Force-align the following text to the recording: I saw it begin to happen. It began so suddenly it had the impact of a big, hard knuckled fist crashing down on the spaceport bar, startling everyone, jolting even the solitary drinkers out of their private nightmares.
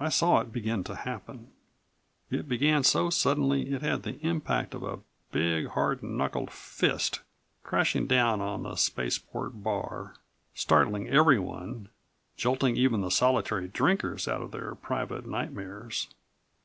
I 0.00 0.08
saw 0.08 0.40
it 0.40 0.50
begin 0.52 0.82
to 0.82 0.96
happen. 0.96 1.52
It 2.32 2.48
began 2.48 2.82
so 2.82 3.10
suddenly 3.10 3.70
it 3.70 3.80
had 3.80 4.02
the 4.02 4.18
impact 4.26 4.74
of 4.74 4.82
a 4.82 4.98
big, 5.30 5.68
hard 5.68 6.02
knuckled 6.02 6.50
fist 6.50 7.20
crashing 7.62 8.08
down 8.08 8.40
on 8.40 8.64
the 8.64 8.74
spaceport 8.74 9.62
bar, 9.62 10.16
startling 10.56 11.06
everyone, 11.08 11.90
jolting 12.36 12.74
even 12.76 13.02
the 13.02 13.10
solitary 13.12 13.68
drinkers 13.68 14.26
out 14.26 14.42
of 14.42 14.50
their 14.50 14.74
private 14.74 15.26
nightmares. 15.28 16.08